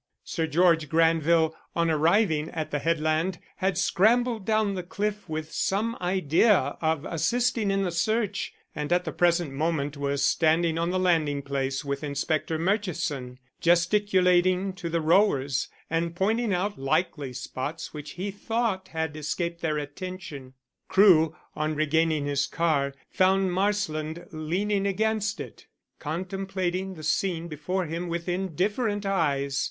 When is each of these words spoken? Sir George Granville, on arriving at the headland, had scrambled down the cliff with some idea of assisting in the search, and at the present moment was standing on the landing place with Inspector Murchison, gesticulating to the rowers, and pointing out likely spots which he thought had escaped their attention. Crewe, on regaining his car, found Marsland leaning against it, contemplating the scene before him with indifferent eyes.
Sir 0.23 0.47
George 0.47 0.89
Granville, 0.89 1.55
on 1.75 1.91
arriving 1.91 2.49
at 2.49 2.71
the 2.71 2.79
headland, 2.79 3.37
had 3.57 3.77
scrambled 3.77 4.47
down 4.47 4.73
the 4.73 4.81
cliff 4.81 5.29
with 5.29 5.51
some 5.51 5.95
idea 6.01 6.75
of 6.81 7.05
assisting 7.05 7.69
in 7.69 7.83
the 7.83 7.91
search, 7.91 8.51
and 8.73 8.91
at 8.91 9.05
the 9.05 9.11
present 9.11 9.51
moment 9.53 9.95
was 9.97 10.25
standing 10.25 10.79
on 10.79 10.89
the 10.89 10.97
landing 10.97 11.43
place 11.43 11.85
with 11.85 12.03
Inspector 12.03 12.57
Murchison, 12.57 13.37
gesticulating 13.59 14.73
to 14.73 14.89
the 14.89 15.01
rowers, 15.01 15.69
and 15.87 16.15
pointing 16.15 16.51
out 16.51 16.79
likely 16.79 17.31
spots 17.31 17.93
which 17.93 18.13
he 18.13 18.31
thought 18.31 18.87
had 18.87 19.15
escaped 19.15 19.61
their 19.61 19.77
attention. 19.77 20.55
Crewe, 20.87 21.35
on 21.55 21.75
regaining 21.75 22.25
his 22.25 22.47
car, 22.47 22.95
found 23.11 23.51
Marsland 23.53 24.25
leaning 24.31 24.87
against 24.87 25.39
it, 25.39 25.67
contemplating 25.99 26.95
the 26.95 27.03
scene 27.03 27.47
before 27.47 27.85
him 27.85 28.07
with 28.07 28.27
indifferent 28.27 29.05
eyes. 29.05 29.59